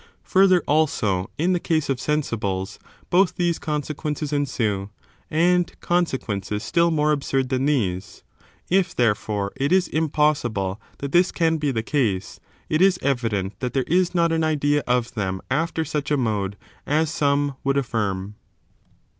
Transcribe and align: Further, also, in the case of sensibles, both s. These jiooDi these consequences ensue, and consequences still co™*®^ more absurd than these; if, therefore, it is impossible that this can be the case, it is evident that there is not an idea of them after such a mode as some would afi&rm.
Further, 0.23 0.63
also, 0.65 1.29
in 1.37 1.53
the 1.53 1.59
case 1.59 1.87
of 1.87 1.99
sensibles, 1.99 2.79
both 3.11 3.29
s. 3.33 3.35
These 3.37 3.59
jiooDi 3.59 3.59
these 3.59 3.59
consequences 3.59 4.33
ensue, 4.33 4.89
and 5.29 5.79
consequences 5.79 6.63
still 6.63 6.87
co™*®^ 6.89 6.95
more 6.95 7.11
absurd 7.11 7.49
than 7.49 7.65
these; 7.67 8.23
if, 8.67 8.95
therefore, 8.95 9.51
it 9.57 9.71
is 9.71 9.87
impossible 9.87 10.81
that 10.97 11.11
this 11.11 11.31
can 11.31 11.57
be 11.59 11.69
the 11.71 11.83
case, 11.83 12.39
it 12.67 12.81
is 12.81 12.97
evident 13.03 13.59
that 13.59 13.73
there 13.73 13.83
is 13.85 14.15
not 14.15 14.31
an 14.31 14.43
idea 14.43 14.81
of 14.87 15.13
them 15.13 15.39
after 15.51 15.85
such 15.85 16.09
a 16.09 16.17
mode 16.17 16.57
as 16.87 17.11
some 17.11 17.55
would 17.63 17.75
afi&rm. 17.75 18.33